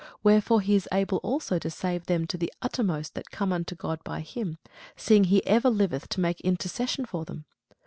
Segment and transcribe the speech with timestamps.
[0.23, 4.03] Wherefore he is able also to save them to the uttermost that come unto God
[4.03, 4.57] by him,
[4.95, 7.45] seeing he ever liveth to make intercession for them.